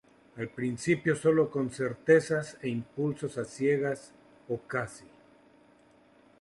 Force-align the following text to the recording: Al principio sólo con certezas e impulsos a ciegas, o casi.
Al 0.35 0.47
principio 0.49 1.15
sólo 1.15 1.51
con 1.51 1.69
certezas 1.69 2.57
e 2.63 2.69
impulsos 2.69 3.37
a 3.37 3.45
ciegas, 3.45 4.15
o 4.49 4.57
casi. 4.63 5.05